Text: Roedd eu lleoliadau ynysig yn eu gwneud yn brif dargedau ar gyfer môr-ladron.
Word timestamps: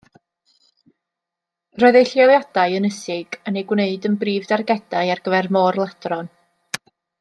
Roedd 1.83 1.97
eu 2.01 2.07
lleoliadau 2.13 2.75
ynysig 2.79 3.39
yn 3.53 3.61
eu 3.63 3.67
gwneud 3.75 4.11
yn 4.13 4.19
brif 4.25 4.51
dargedau 4.55 5.17
ar 5.17 5.25
gyfer 5.31 5.55
môr-ladron. 5.59 6.37